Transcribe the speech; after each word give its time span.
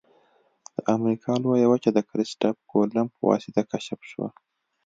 د 0.75 0.77
امریکا 0.95 1.33
لویه 1.43 1.67
وچه 1.71 1.89
د 1.93 1.99
کرستف 2.09 2.55
کولمب 2.71 3.09
په 3.17 3.23
واسطه 3.31 3.61
کشف 3.71 3.99
شوه. 4.11 4.27